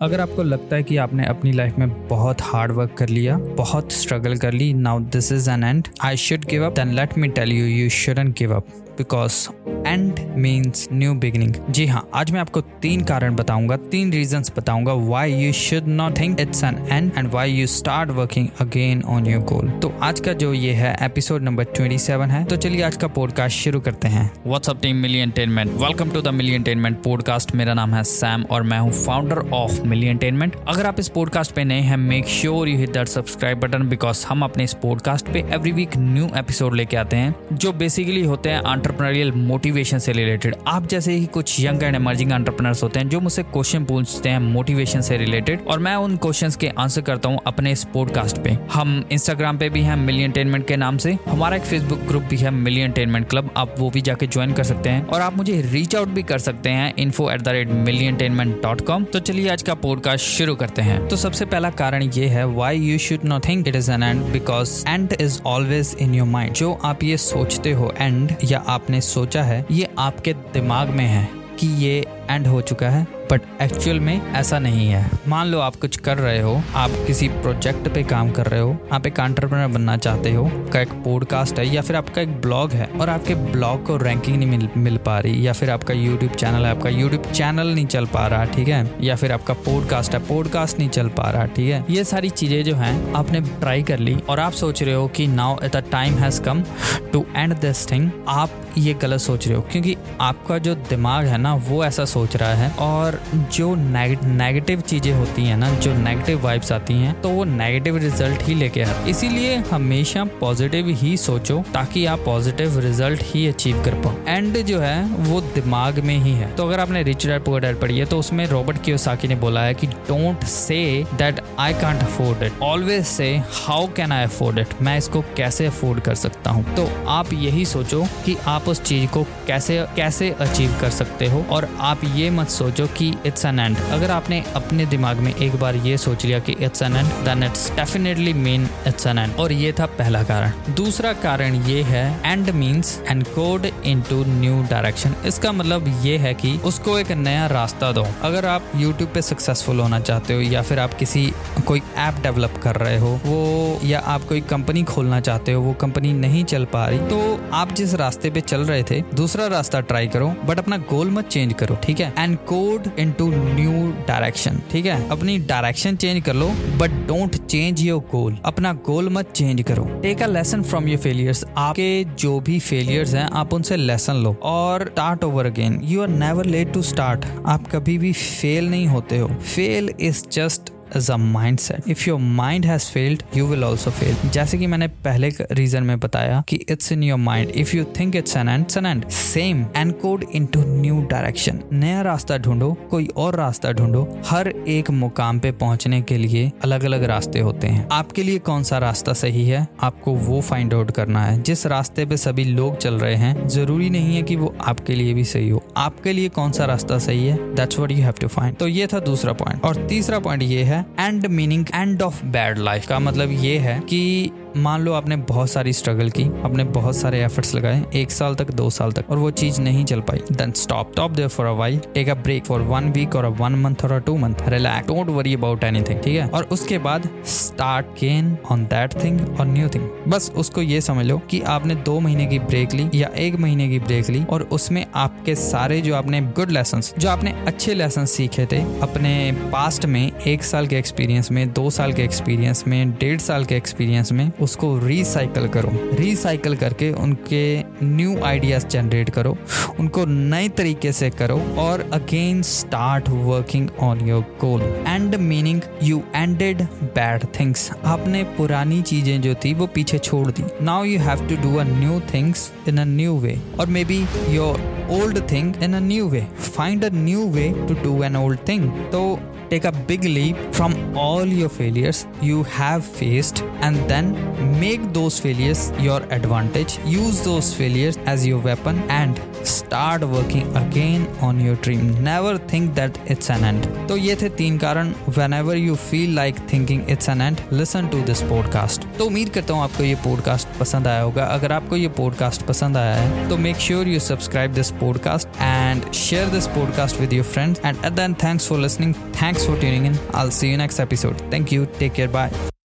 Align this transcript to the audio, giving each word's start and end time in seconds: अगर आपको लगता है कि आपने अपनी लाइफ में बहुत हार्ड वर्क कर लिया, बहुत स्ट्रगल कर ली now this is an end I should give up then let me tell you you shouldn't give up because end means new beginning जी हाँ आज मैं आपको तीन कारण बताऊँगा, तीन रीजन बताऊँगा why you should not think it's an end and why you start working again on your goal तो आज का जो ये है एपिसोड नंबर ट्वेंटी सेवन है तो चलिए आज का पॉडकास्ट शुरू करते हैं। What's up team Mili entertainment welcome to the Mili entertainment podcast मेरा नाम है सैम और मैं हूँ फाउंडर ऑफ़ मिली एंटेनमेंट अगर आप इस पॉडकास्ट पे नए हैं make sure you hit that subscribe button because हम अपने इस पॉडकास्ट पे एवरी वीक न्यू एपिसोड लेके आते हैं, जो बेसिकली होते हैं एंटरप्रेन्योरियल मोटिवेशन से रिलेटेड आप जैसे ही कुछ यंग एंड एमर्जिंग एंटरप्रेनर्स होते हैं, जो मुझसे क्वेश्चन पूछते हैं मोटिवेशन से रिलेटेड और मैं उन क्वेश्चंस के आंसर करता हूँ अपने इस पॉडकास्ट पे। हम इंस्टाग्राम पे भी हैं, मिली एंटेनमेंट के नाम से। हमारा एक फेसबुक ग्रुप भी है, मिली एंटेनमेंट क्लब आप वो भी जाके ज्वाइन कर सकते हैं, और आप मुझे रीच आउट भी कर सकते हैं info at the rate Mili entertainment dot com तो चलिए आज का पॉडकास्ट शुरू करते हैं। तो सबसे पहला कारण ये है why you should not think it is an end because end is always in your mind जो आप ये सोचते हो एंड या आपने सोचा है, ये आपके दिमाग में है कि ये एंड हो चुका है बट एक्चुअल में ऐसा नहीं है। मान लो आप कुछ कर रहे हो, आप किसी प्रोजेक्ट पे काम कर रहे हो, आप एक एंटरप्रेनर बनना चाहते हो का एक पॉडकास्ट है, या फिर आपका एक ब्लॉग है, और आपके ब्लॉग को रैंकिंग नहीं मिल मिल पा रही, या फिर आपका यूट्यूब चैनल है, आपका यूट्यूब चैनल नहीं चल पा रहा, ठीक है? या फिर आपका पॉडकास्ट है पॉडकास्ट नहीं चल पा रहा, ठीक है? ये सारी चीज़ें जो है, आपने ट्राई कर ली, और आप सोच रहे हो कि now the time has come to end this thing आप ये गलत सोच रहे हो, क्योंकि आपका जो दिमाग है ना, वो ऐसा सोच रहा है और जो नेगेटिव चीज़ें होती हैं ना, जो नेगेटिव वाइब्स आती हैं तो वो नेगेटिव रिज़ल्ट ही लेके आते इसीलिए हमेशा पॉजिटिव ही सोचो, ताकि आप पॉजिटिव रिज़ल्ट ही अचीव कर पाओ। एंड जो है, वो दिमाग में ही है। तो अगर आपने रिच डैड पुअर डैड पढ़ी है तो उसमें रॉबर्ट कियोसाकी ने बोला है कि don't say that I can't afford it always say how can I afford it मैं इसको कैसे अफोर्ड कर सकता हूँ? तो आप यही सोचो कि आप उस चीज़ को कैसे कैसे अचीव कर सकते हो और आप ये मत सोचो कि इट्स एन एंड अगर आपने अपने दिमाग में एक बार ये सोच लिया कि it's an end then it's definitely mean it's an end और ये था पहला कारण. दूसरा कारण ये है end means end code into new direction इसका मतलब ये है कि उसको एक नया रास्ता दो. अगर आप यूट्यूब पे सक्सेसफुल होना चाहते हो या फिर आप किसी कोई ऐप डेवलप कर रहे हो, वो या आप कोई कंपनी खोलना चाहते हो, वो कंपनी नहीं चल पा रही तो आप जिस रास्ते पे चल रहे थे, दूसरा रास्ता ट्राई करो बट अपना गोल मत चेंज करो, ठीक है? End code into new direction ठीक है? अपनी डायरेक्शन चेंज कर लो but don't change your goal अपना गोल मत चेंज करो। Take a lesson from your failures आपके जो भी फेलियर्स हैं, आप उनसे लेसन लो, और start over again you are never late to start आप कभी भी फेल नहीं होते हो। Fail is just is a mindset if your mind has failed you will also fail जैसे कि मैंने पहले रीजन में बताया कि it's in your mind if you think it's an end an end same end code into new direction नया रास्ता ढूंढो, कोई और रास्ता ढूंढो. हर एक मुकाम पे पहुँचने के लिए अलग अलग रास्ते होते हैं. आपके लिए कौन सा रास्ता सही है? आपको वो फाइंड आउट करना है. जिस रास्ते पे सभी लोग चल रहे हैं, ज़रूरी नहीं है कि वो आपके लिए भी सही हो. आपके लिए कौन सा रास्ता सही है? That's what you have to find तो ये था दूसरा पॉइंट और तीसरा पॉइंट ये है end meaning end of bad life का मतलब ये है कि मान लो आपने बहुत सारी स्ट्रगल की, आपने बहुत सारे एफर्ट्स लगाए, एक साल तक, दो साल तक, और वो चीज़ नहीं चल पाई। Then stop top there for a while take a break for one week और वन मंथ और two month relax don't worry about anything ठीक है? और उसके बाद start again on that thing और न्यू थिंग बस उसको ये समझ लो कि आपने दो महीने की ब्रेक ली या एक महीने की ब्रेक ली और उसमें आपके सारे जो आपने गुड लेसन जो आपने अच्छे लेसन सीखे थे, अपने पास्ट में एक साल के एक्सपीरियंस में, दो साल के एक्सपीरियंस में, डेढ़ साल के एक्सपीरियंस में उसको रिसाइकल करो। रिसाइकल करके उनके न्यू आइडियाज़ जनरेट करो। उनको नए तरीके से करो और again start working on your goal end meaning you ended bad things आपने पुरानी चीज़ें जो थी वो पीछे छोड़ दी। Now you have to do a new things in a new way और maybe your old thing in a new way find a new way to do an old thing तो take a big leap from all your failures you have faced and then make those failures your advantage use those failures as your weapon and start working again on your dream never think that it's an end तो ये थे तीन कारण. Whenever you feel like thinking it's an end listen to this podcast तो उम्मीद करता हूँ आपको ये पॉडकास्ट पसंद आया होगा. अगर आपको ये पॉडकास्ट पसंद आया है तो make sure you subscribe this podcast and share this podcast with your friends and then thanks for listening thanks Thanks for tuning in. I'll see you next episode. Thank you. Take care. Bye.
अगर 0.00 0.20
आपको 0.20 0.42
लगता 0.42 0.76
है 0.76 0.82
कि 0.82 0.96
आपने 0.96 1.26
अपनी 1.26 1.52
लाइफ 1.52 1.78
में 1.78 2.08
बहुत 2.08 2.36
हार्ड 2.42 2.72
वर्क 2.72 2.94
कर 2.98 3.08
लिया, 3.08 3.36
बहुत 3.38 3.92
स्ट्रगल 3.92 4.36
कर 4.36 4.52
ली 4.52 4.72
now 4.72 5.00
this 5.00 5.32
is 5.32 5.50
an 5.50 5.64
end 5.64 5.88
I 6.02 6.16
should 6.16 6.44
give 6.44 6.66
up 6.66 6.72
then 6.72 6.88
let 6.88 7.18
me 7.18 7.28
tell 7.28 7.52
you 7.52 7.64
you 7.64 7.90
shouldn't 7.90 8.38
give 8.38 8.54
up 8.56 8.66
because 8.98 9.48
end 9.86 10.20
means 10.36 10.88
new 10.92 11.14
beginning 11.14 11.54
जी 11.70 11.86
हाँ 11.86 12.08
आज 12.14 12.30
मैं 12.30 12.40
आपको 12.40 12.60
तीन 12.60 13.04
कारण 13.04 13.36
बताऊँगा, 13.36 13.76
तीन 13.76 14.12
रीजन 14.12 14.42
बताऊँगा 14.56 14.92
why 14.92 15.32
you 15.32 15.52
should 15.52 15.86
not 15.86 16.18
think 16.18 16.40
it's 16.40 16.64
an 16.64 16.86
end 16.90 17.12
and 17.18 17.30
why 17.30 17.52
you 17.52 17.66
start 17.66 18.10
working 18.10 18.48
again 18.60 19.02
on 19.02 19.26
your 19.26 19.42
goal 19.42 19.70
तो 19.70 19.94
आज 20.02 20.20
का 20.20 20.32
जो 20.32 20.54
ये 20.54 20.72
है 20.72 20.98
एपिसोड 21.02 21.42
नंबर 21.42 21.64
ट्वेंटी 21.64 21.98
सेवन 21.98 22.30
है 22.30 22.44
तो 22.44 22.56
चलिए 22.56 22.82
आज 22.82 22.96
का 22.96 23.06
पॉडकास्ट 23.06 23.56
शुरू 23.56 23.80
करते 23.80 24.08
हैं। 24.08 24.30
What's up 24.46 24.82
team 24.82 24.96
Mili 24.96 25.18
entertainment 25.18 25.70
welcome 25.70 26.10
to 26.10 26.20
the 26.20 26.28
Mili 26.28 26.52
entertainment 26.52 27.02
podcast 27.02 27.54
मेरा 27.54 27.74
नाम 27.74 27.94
है 27.94 28.04
सैम 28.04 28.42
और 28.42 28.62
मैं 28.62 28.78
हूँ 28.78 28.92
फाउंडर 28.92 29.38
ऑफ़ 29.38 29.82
मिली 29.90 30.06
एंटेनमेंट 30.06 30.56
अगर 30.68 30.86
आप 30.86 31.00
इस 31.00 31.08
पॉडकास्ट 31.08 31.52
पे 31.52 31.64
नए 31.64 31.80
हैं 31.80 31.96
make 31.96 32.28
sure 32.30 32.68
you 32.68 32.76
hit 32.78 32.92
that 32.92 33.08
subscribe 33.08 33.60
button 33.60 33.88
because 33.88 34.24
हम 34.26 34.42
अपने 34.42 34.64
इस 34.64 34.74
पॉडकास्ट 34.82 35.28
पे 35.28 35.44
एवरी 35.54 35.72
वीक 35.72 35.96
न्यू 35.96 36.28
एपिसोड 36.36 36.74
लेके 36.76 36.96
आते 36.96 37.16
हैं, 37.16 37.34
जो 37.52 37.72
बेसिकली 37.72 38.24
होते 38.24 38.50
हैं 38.50 38.60
एंटरप्रेन्योरियल 38.62 39.32
मोटिवेशन 39.32 39.98
से 39.98 40.12
रिलेटेड 40.12 40.54
आप 40.68 40.86
जैसे 40.86 41.12
ही 41.12 41.26
कुछ 41.28 41.58
यंग 41.60 41.82
एंड 41.82 41.96
एमर्जिंग 41.96 42.32
एंटरप्रेनर्स 42.32 42.82
होते 42.82 43.00
हैं, 43.00 43.08
जो 43.08 43.20
मुझसे 43.20 43.42
क्वेश्चन 43.42 43.84
पूछते 43.84 44.28
हैं 44.28 44.38
मोटिवेशन 44.40 45.00
से 45.00 45.16
रिलेटेड 45.16 45.66
और 45.66 45.78
मैं 45.78 45.94
उन 45.96 46.16
क्वेश्चंस 46.16 46.56
के 46.56 46.68
आंसर 46.78 47.00
करता 47.00 47.28
हूँ 47.28 47.38
अपने 47.46 47.72
इस 47.72 47.84
पॉडकास्ट 47.94 48.38
पे। 48.44 48.56
हम 48.72 49.04
इंस्टाग्राम 49.12 49.58
पे 49.58 49.68
भी 49.70 49.80
हैं, 49.80 49.96
मिली 49.96 50.22
एंटेनमेंट 50.22 50.66
के 50.66 50.76
नाम 50.76 50.98
से। 50.98 51.16
हमारा 51.28 51.56
एक 51.56 51.62
फेसबुक 51.62 51.98
ग्रुप 52.08 52.22
भी 52.22 52.36
है, 52.36 52.50
मिली 52.52 52.80
एंटेनमेंट 52.80 53.28
क्लब 53.28 53.50
आप 53.56 53.74
वो 53.78 53.90
भी 53.90 54.00
जाके 54.00 54.26
ज्वाइन 54.26 54.52
कर 54.52 54.64
सकते 54.64 54.88
हैं, 54.88 55.04
और 55.06 55.20
आप 55.20 55.36
मुझे 55.36 55.60
रीच 55.62 55.96
आउट 55.96 56.08
भी 56.08 56.22
कर 56.22 56.38
सकते 56.40 56.70
हैं 56.70 56.92
info 56.98 57.30
at 57.30 57.42
the 57.42 57.48
rate 57.48 57.70
Mili 57.80 58.04
entertainment 58.04 58.60
dot 58.62 58.80
com 58.86 59.04
तो 59.04 59.18
चलिए 59.20 59.48
आज 59.48 59.62
का 59.62 59.74
पॉडकास्ट 59.82 60.24
शुरू 60.26 60.54
करते 60.54 60.82
हैं। 60.82 61.08
तो 61.08 61.16
सबसे 61.16 61.44
पहला 61.44 61.70
कारण 61.70 62.02
ये 62.02 62.26
है 62.26 62.46
why 62.46 62.78
you 62.78 62.98
should 62.98 63.24
not 63.24 63.48
think 63.48 63.68
it 63.68 63.76
is 63.76 63.90
an 63.92 64.02
end 64.02 64.22
because 64.22 64.84
end 64.88 65.16
is 65.20 65.40
always 65.46 65.96
in 66.00 66.14
your 66.14 66.28
mind 66.28 66.54
जो 66.54 66.72
आप 66.84 67.02
ये 67.02 67.16
सोचते 67.16 67.72
हो 67.72 67.92
एंड 67.98 68.34
या 68.44 68.64
आपने 68.68 69.00
सोचा 69.00 69.42
है, 69.42 69.64
ये 69.70 69.88
आपके 69.98 70.32
दिमाग 70.32 70.88
में 70.88 71.06
है 71.06 71.28
कि 71.58 71.66
ये 71.84 72.04
एंड 72.30 72.46
हो 72.46 72.60
चुका 72.60 72.88
है 72.88 73.06
बट 73.30 73.42
एक्चुअल 73.62 74.00
में 74.00 74.32
ऐसा 74.32 74.58
नहीं 74.58 74.88
है। 74.88 75.10
मान 75.28 75.46
लो 75.46 75.58
आप 75.60 75.76
कुछ 75.76 75.96
कर 75.96 76.18
रहे 76.18 76.40
हो, 76.40 76.62
आप 76.74 76.90
किसी 77.06 77.28
प्रोजेक्ट 77.28 77.88
पे 77.88 78.02
काम 78.02 78.30
कर 78.30 78.46
रहे 78.46 78.60
हो, 78.60 78.76
आप 78.92 79.06
एक 79.06 79.18
एंटरप्रेनर 79.18 79.66
बनना 79.66 79.96
चाहते 79.96 80.32
हो 80.32 80.50
का 80.72 80.80
एक 80.80 80.92
पॉडकास्ट 80.92 81.58
है, 81.58 81.66
या 81.74 81.82
फिर 81.82 81.96
आपका 81.96 82.22
एक 82.22 82.40
ब्लॉग 82.40 82.72
है, 82.72 82.86
और 83.00 83.08
आपके 83.08 83.34
ब्लॉग 83.34 83.84
को 83.86 83.96
रैंकिंग 83.96 84.36
नहीं 84.36 84.48
मिल 84.48 84.68
मिल 84.76 84.96
पा 84.96 85.18
रही, 85.18 85.46
या 85.46 85.52
फिर 85.52 85.70
आपका 85.70 85.94
यूट्यूब 85.94 86.32
चैनल 86.32 86.64
है, 86.64 86.70
आपका 86.70 86.90
यूट्यूब 86.90 87.22
चैनल 87.22 87.68
नहीं 87.68 87.86
चल 87.86 88.06
पा 88.06 88.26
रहा, 88.26 88.44
ठीक 88.44 88.68
है? 88.68 88.94
या 89.00 89.16
फिर 89.16 89.32
आपका 89.32 89.54
पॉडकास्ट 89.54 90.12
है 90.12 90.18
पॉडकास्ट 90.18 90.78
नहीं 90.78 90.88
चल 90.88 91.08
पा 91.08 91.30
रहा, 91.30 91.44
ठीक 91.46 91.70
है? 91.70 91.84
ये 91.90 92.04
सारी 92.04 92.30
चीज़ें 92.30 92.64
जो 92.64 92.74
है, 92.74 93.12
आपने 93.14 93.40
ट्राई 93.40 93.82
कर 93.82 93.98
ली, 93.98 94.16
और 94.28 94.40
आप 94.40 94.52
सोच 94.52 94.82
रहे 94.82 94.94
हो 94.94 95.08
कि 95.08 95.26
now 95.26 95.56
the 95.64 95.84
time 95.92 96.14
has 96.14 96.42
come 96.42 96.64
to 97.12 97.26
end 97.36 97.54
this 97.54 97.90
thing 97.90 98.10
आप 98.28 98.50
ये 98.78 98.94
गलत 98.94 99.20
सोच 99.20 99.46
रहे 99.48 99.56
हो, 99.56 99.62
क्योंकि 99.62 99.96
आपका 100.20 100.58
जो 100.58 100.74
दिमाग 100.74 101.26
है 101.26 101.38
ना, 101.38 101.54
वो 101.54 101.84
ऐसा 101.84 102.04
सोच 102.04 102.19
रहा 102.36 102.54
है 102.54 102.70
और 102.80 103.20
जो 103.52 103.74
नेगेटिव 103.74 104.80
चीज़ें 104.80 105.12
होती 105.12 105.44
हैं 105.44 105.56
ना, 105.56 105.70
जो 105.70 105.94
नेगेटिव 105.94 106.42
वाइब्स 106.44 106.72
आती 106.72 106.94
हैं 106.94 107.20
तो 107.22 107.28
वो 107.28 107.44
नेगेटिव 107.46 107.96
रिज़ल्ट 107.96 108.42
ही 108.42 108.54
लेके 108.54 108.82
आते 108.82 109.10
इसीलिए 109.10 109.56
हमेशा 109.70 110.24
पॉजिटिव 110.40 110.88
ही 110.90 111.16
सोचो, 111.16 111.58
ताकि 111.74 112.04
आप 112.06 112.22
पॉजिटिव 112.24 112.78
रिज़ल्ट 112.80 113.22
ही 113.24 113.46
अचीव 113.46 113.82
कर 113.84 113.94
पाओ। 113.94 114.14
एंड 114.28 114.58
जो 114.60 114.78
है, 114.80 115.04
वो 115.04 115.40
दिमाग 115.54 115.98
में 116.00 116.16
ही 116.16 116.32
है। 116.32 116.54
तो 116.56 116.66
अगर 116.66 116.80
आपने 116.80 117.02
रिच 117.02 117.26
डैड 117.26 117.44
पुअर 117.44 117.60
डैड 117.60 117.80
पढ़ी 117.80 117.98
है 117.98 118.04
तो 118.04 118.18
उसमें 118.18 118.44
रॉबर्ट 118.46 118.82
कियोसाकी 118.84 119.28
ने 119.28 119.34
बोला 119.36 119.62
है 119.62 119.74
कि 119.74 119.86
don't 119.86 120.44
say 120.46 120.80
that 121.14 121.40
I 121.60 121.72
can't 121.72 122.02
afford 122.02 122.42
it 122.42 122.60
always 122.62 123.04
say 123.06 123.26
how 123.54 123.86
can 123.86 124.12
I 124.12 124.24
afford 124.24 124.58
it 124.58 124.74
मैं 124.82 124.96
इसको 124.98 125.20
कैसे 125.36 125.66
अफोर्ड 125.66 126.00
कर 126.00 126.14
सकता 126.14 126.50
हूँ? 126.50 126.64
तो 126.76 126.88
आप 127.08 127.32
यही 127.32 127.64
सोचो 127.64 128.02
कि 128.24 128.36
आप 128.46 128.68
उस 128.68 128.82
चीज़ 128.82 129.10
को 129.10 129.22
कैसे 129.46 129.78
कैसे 129.96 130.30
अचीव 130.40 130.78
कर 130.80 130.90
सकते 130.90 131.26
हो 131.26 131.44
और 131.50 131.68
आप 131.80 132.00
ये 132.14 132.30
मत 132.30 132.48
सोचो 132.48 132.86
कि 132.98 133.12
इट्स 133.26 133.44
एन 133.44 133.58
एंड 133.58 133.76
अगर 133.90 134.10
आपने 134.10 134.42
अपने 134.56 134.86
दिमाग 134.86 135.16
में 135.16 135.34
एक 135.34 135.56
बार 135.56 135.76
ये 135.76 135.96
सोच 135.98 136.24
लिया 136.24 136.38
कि 136.38 136.52
it's 136.60 136.82
an 136.82 136.96
end 136.96 137.08
then 137.24 137.42
it's 137.42 137.70
definitely 137.76 138.32
mean 138.32 138.68
it's 138.86 139.06
an 139.06 139.18
end 139.18 139.34
और 139.36 139.52
ये 139.52 139.72
था 139.72 139.86
पहला 139.98 140.22
कारण. 140.22 140.74
दूसरा 140.74 141.12
कारण 141.22 141.54
ये 141.68 141.82
है 141.82 142.04
end 142.24 142.50
means 142.50 142.98
end 143.08 143.24
code 143.28 143.66
into 144.10 144.24
new 144.26 144.62
direction 144.70 145.14
इसका 145.26 145.52
मतलब 145.52 145.92
ये 146.06 146.16
है 146.18 146.34
कि 146.34 146.56
उसको 146.64 146.98
एक 146.98 147.12
नया 147.12 147.46
रास्ता 147.46 147.92
दो. 147.92 148.06
अगर 148.22 148.46
आप 148.46 148.72
यूट्यूब 148.76 149.10
पे 149.14 149.22
सक्सेसफुल 149.22 149.80
होना 149.80 150.00
चाहते 150.00 150.34
हो 150.34 150.40
या 150.40 150.62
फिर 150.62 150.78
आप 150.78 150.94
किसी 150.94 151.32
कोई 151.66 151.80
ऐप 151.98 152.14
डेवलप 152.22 152.54
कर 152.62 152.76
रहे 152.76 152.98
हो, 152.98 153.08
वो 153.26 153.80
या 153.84 153.98
आप 154.06 154.24
कोई 154.24 154.40
कंपनी 154.50 154.82
खोलना 154.82 155.20
चाहते 155.20 155.52
हो, 155.52 155.62
वो 155.62 155.72
कंपनी 155.80 156.12
नहीं 156.12 156.44
चल 156.44 156.64
पा 156.64 156.86
रही 156.86 156.98
तो 157.08 157.18
आप 157.52 157.72
जिस 157.72 157.94
रास्ते 157.94 158.30
पे 158.30 158.40
चल 158.40 158.60
रहे 158.60 158.82
थे, 158.82 159.00
दूसरा 159.14 159.46
रास्ता 159.46 159.80
ट्राई 159.82 160.08
करो 160.08 160.28
बट 160.46 160.58
अपना 160.58 160.76
गोल 160.90 161.10
मत 161.10 161.28
चेंज 161.28 161.52
करो, 161.54 161.76
ठीक 161.84 162.00
है? 162.00 162.12
End 162.18 162.36
code 162.46 162.88
into 163.12 163.28
new 163.30 163.72
direction 164.08 164.60
ठीक 164.70 164.86
है? 164.86 165.08
अपनी 165.10 165.38
डायरेक्शन 165.40 165.96
चेंज 165.96 166.22
कर 166.24 166.34
लो 166.34 166.48
but 166.78 166.90
don't 167.08 167.36
change 167.36 167.82
your 167.82 168.00
goal 168.12 168.38
अपना 168.44 168.72
गोल 168.86 169.08
मत 169.08 169.32
चेंज 169.32 169.62
करो। 169.62 169.84
Take 170.02 170.22
a 170.22 170.26
lesson 170.26 170.62
from 170.62 170.88
your 170.88 170.98
failures 171.00 171.44
आपके 171.56 172.04
जो 172.16 172.38
भी 172.40 172.58
फेलियर्स 172.60 173.14
हैं, 173.14 173.28
आप 173.30 173.54
उनसे 173.54 173.76
लेसन 173.76 174.16
लो, 174.16 174.36
और 174.42 174.86
start 174.90 175.24
over 175.24 175.46
again 175.46 175.80
you 175.84 176.02
are 176.02 176.08
never 176.08 176.44
late 176.46 176.72
to 176.72 176.82
start 176.84 177.24
आप 177.46 177.70
कभी 177.72 177.96
भी 177.98 178.12
फेल 178.12 178.70
नहीं 178.70 178.86
होते 178.86 179.18
हो। 179.18 179.28
Fail 179.54 179.94
is 180.00 180.22
just 180.32 180.72
is 180.96 181.12
a 181.12 181.16
mindset 181.58 181.88
if 181.88 182.08
your 182.08 182.20
mind 182.20 182.66
has 182.66 182.90
failed 182.90 183.22
you 183.36 183.46
will 183.46 183.64
also 183.64 183.90
fail 183.90 184.30
जैसे 184.30 184.58
कि 184.58 184.66
मैंने 184.66 184.88
पहले 184.88 185.32
रीजन 185.52 185.82
में 185.82 185.98
बताया 186.00 186.42
कि 186.48 186.56
it's 186.56 186.92
in 186.92 187.02
your 187.02 187.18
mind 187.18 187.50
if 187.50 187.76
you 187.76 187.84
think 188.00 188.16
it's 188.16 188.36
an 188.36 188.48
end 188.48 188.66
an 188.78 188.86
end 188.86 189.08
same 189.08 189.66
end 189.76 189.92
code 190.00 190.24
into 190.46 190.64
new 190.66 191.00
direction 191.10 191.60
नया 191.72 192.02
रास्ता 192.02 192.38
ढूंढो, 192.38 192.72
कोई 192.90 193.08
और 193.16 193.36
रास्ता 193.36 193.72
ढूंढो. 193.72 194.02
हर 194.26 194.48
एक 194.48 194.90
मुकाम 194.90 195.38
पे 195.38 195.50
पहुँचने 195.52 196.00
के 196.02 196.16
लिए 196.18 196.50
अलग 196.62 196.84
अलग 196.84 197.04
रास्ते 197.04 197.40
होते 197.40 197.66
हैं. 197.66 197.88
आपके 197.92 198.22
लिए 198.22 198.38
कौन 198.38 198.62
सा 198.62 198.78
रास्ता 198.78 199.12
सही 199.12 199.46
है? 199.48 199.66
आपको 199.82 200.14
वो 200.14 200.40
फाइंड 200.40 200.74
आउट 200.74 200.90
करना 200.90 201.24
है. 201.24 201.42
जिस 201.42 201.66
रास्ते 201.66 202.06
पे 202.06 202.16
सभी 202.16 202.44
लोग 202.44 202.76
चल 202.76 202.94
रहे 202.94 203.14
हैं, 203.14 203.48
ज़रूरी 203.48 203.90
नहीं 203.90 204.16
है 204.16 204.22
कि 204.22 204.36
वो 204.36 204.54
आपके 204.60 204.94
लिए 204.94 205.14
भी 205.14 205.24
सही 205.24 205.48
हो. 205.48 205.62
आपके 205.76 206.12
लिए 206.12 206.28
कौन 206.28 206.52
सा 206.52 206.64
रास्ता 206.64 206.98
सही 206.98 207.26
है? 207.26 207.36
That's 207.54 207.78
what 207.78 207.90
you 207.90 207.98
have 207.98 208.14
to 208.20 208.28
find 208.28 208.56
तो 208.56 208.68
ये 208.68 208.86
था 208.86 209.00
दूसरा 209.00 209.32
पॉइंट 209.32 209.64
और 209.64 209.86
तीसरा 209.86 210.18
पॉइंट 210.18 210.42
ये 210.42 210.62
है 210.62 210.79
end 211.00 211.26
meaning 211.26 211.64
end 211.74 212.02
of 212.02 212.24
bad 212.26 212.58
life 212.58 212.86
का 212.86 212.98
मतलब 212.98 213.32
ये 213.44 213.56
है 213.58 213.78
कि 213.80 214.30
मान 214.56 214.80
लो 214.80 214.92
आपने 214.92 215.16
बहुत 215.16 215.50
सारी 215.50 215.72
स्ट्रगल 215.72 216.10
की, 216.10 216.24
आपने 216.44 216.64
बहुत 216.64 216.96
सारे 216.96 217.22
एफर्ट्स 217.24 217.54
लगाए, 217.54 217.84
एक 217.94 218.10
साल 218.10 218.34
तक, 218.34 218.50
दो 218.50 218.68
साल 218.70 218.92
तक, 218.92 219.10
और 219.10 219.18
वो 219.18 219.30
चीज़ 219.30 219.60
नहीं 219.60 219.84
चल 219.84 220.00
पाई। 220.00 220.22
Then 220.32 220.52
stop 220.52 220.92
top 220.96 221.10
there 221.10 221.28
for 221.28 221.46
a 221.46 221.52
while 221.52 221.78
take 221.94 222.08
a 222.08 222.14
break 222.14 222.44
for 222.44 222.60
one 222.60 222.90
week 222.90 223.16
और 223.16 223.26
वन 223.26 223.54
मंथ 223.54 223.84
और 223.84 224.00
two 224.00 224.16
month 224.16 224.48
relax 224.48 224.88
don't 224.88 225.08
worry 225.08 225.34
about 225.34 225.64
anything 225.64 226.00
ठीक 226.00 226.20
है? 226.20 226.26
और 226.28 226.44
उसके 226.44 226.78
बाद 226.78 227.08
start 227.26 227.86
again 228.00 228.36
on 228.50 228.64
that 228.64 228.94
thing 229.04 229.20
और 229.40 229.46
न्यू 229.46 229.68
थिंग 229.68 229.88
बस 230.08 230.30
उसको 230.36 230.62
ये 230.62 230.80
समझ 230.80 231.06
लो 231.06 231.18
कि 231.30 231.40
आपने 231.40 231.74
दो 231.74 231.98
महीने 232.00 232.26
की 232.26 232.38
ब्रेक 232.38 232.74
ली 232.74 232.88
या 232.94 233.08
एक 233.18 233.36
महीने 233.36 233.68
की 233.68 233.78
ब्रेक 233.78 234.10
ली 234.10 234.24
और 234.24 234.42
उसमें 234.42 234.84
आपके 234.94 235.34
सारे 235.34 235.80
जो 235.80 235.94
आपने 235.94 236.20
गुड 236.20 236.50
लेसन 236.50 236.80
जो 236.98 237.08
आपने 237.08 237.30
अच्छे 237.46 237.74
लेसन 237.74 238.04
सीखे 238.04 238.46
थे, 238.46 238.60
अपने 238.80 239.32
पास्ट 239.52 239.86
में 239.86 240.12
एक 240.26 240.42
साल 240.42 240.66
के 240.66 240.76
एक्सपीरियंस 240.76 241.30
में, 241.30 241.52
दो 241.52 241.70
साल 241.70 241.92
के 241.92 242.02
एक्सपीरियंस 242.02 242.64
में, 242.66 242.90
डेढ़ 242.90 243.18
साल 243.20 243.44
के 243.44 243.56
एक्सपीरियंस 243.56 244.12
में 244.12 244.30
उसको 244.42 244.76
रिसाइकल 244.78 245.46
करो। 245.48 245.70
रिसाइकल 245.96 246.54
करके 246.56 246.90
उनके 247.02 247.42
न्यू 247.82 248.16
आइडियाज़ 248.24 248.66
जनरेट 248.66 249.10
करो। 249.10 249.36
उनको 249.80 250.04
नए 250.06 250.48
तरीके 250.56 250.92
से 250.92 251.10
करो 251.10 251.38
और 251.58 251.88
again 251.92 252.42
start 252.42 253.08
working 253.08 253.68
on 253.80 254.00
your 254.08 254.22
goal 254.40 254.62
end 254.86 255.14
meaning 255.16 255.60
you 255.82 256.02
ended 256.14 256.62
bad 256.96 257.24
things 257.38 257.70
आपने 257.84 258.22
पुरानी 258.36 258.80
चीज़ें 258.82 259.20
जो 259.20 259.34
थी 259.44 259.54
वो 259.54 259.66
पीछे 259.74 259.98
छोड़ 259.98 260.26
दी। 260.30 260.44
Now 260.62 260.84
you 260.84 260.98
have 261.00 261.26
to 261.28 261.36
do 261.42 261.56
a 261.56 261.64
new 261.68 262.00
things 262.14 262.50
in 262.68 262.78
a 262.78 262.84
new 262.86 263.16
way 263.18 263.38
और 263.60 263.66
maybe 263.84 264.04
your 264.30 264.60
old 264.92 265.18
thing 265.32 265.62
in 265.62 265.74
a 265.74 265.80
new 265.80 266.08
way 266.08 266.26
find 266.38 266.84
a 266.84 266.90
new 266.92 267.26
way 267.32 267.48
to 267.68 267.74
do 267.82 268.02
an 268.04 268.16
old 268.16 268.38
thing 268.48 268.70
तो 268.92 269.02
take 269.50 269.66
a 269.66 269.70
big 269.88 270.04
leap 270.04 270.50
from 270.54 270.74
all 270.98 271.32
your 271.32 271.48
failures 271.48 272.06
you 272.24 272.42
have 272.58 272.80
faced 272.98 273.44
and 273.64 273.76
then 273.88 274.14
make 274.60 274.84
those 274.92 275.20
failures 275.22 275.70
your 275.80 276.08
advantage 276.12 276.78
use 276.86 277.22
those 277.24 277.52
failures 277.54 277.98
as 278.08 278.26
your 278.26 278.42
weapon 278.42 278.82
and 278.90 279.18
start 279.46 280.02
working 280.04 280.54
again 280.56 281.06
on 281.22 281.40
your 281.40 281.56
dream 281.62 281.84
never 282.04 282.38
think 282.52 282.70
that 282.74 282.98
it's 283.10 283.30
an 283.30 283.44
end 283.44 283.66
तो 283.88 283.96
ये 283.96 284.16
थे 284.22 284.28
तीन 284.38 284.58
कारण. 284.58 284.92
Whenever 285.34 285.56
you 285.56 285.74
feel 285.74 286.14
like 286.14 286.36
thinking 286.52 286.90
it's 286.90 287.08
an 287.08 287.20
end 287.20 287.40
listen 287.52 287.86
to 287.88 288.02
this 288.02 288.22
podcast 288.22 288.84
तो 288.98 289.04
उम्मीद 289.06 289.28
करता 289.34 289.54
हूँ 289.54 289.62
आपको 289.62 289.84
ये 289.84 289.94
पॉडकास्ट 290.04 290.58
पसंद 290.60 290.86
आया 290.88 291.02
होगा. 291.02 291.24
अगर 291.24 291.52
आपको 291.52 291.76
ये 291.76 291.88
पॉडकास्ट 291.96 292.42
पसंद 292.46 292.76
आया 292.76 292.94
है 292.94 293.28
तो 293.28 293.36
make 293.36 293.56
sure 293.66 293.88
you 293.88 294.00
subscribe 294.00 294.52
this 294.54 294.70
podcast 294.80 295.40
and 295.40 295.90
share 295.92 296.28
this 296.28 296.46
podcast 296.56 297.00
with 297.00 297.12
your 297.12 297.24
friends 297.26 297.60
and 297.64 297.90
then 297.92 298.14
thanks 298.24 298.48
for 298.48 298.58
listening 298.58 298.94
thanks 299.22 299.39
Thanks 299.40 299.54
for 299.54 299.58
tuning 299.58 299.86
in. 299.86 299.98
I'll 300.12 300.30
see 300.30 300.50
you 300.50 300.58
next 300.58 300.78
episode. 300.78 301.18
Thank 301.30 301.50
you. 301.50 301.64
Take 301.78 301.94
care. 301.94 302.08
Bye. 302.08 302.50